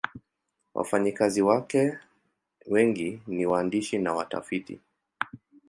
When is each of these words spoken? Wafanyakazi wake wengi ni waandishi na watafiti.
Wafanyakazi 0.73 1.41
wake 1.41 1.97
wengi 2.67 3.21
ni 3.27 3.45
waandishi 3.45 3.97
na 3.97 4.13
watafiti. 4.13 4.79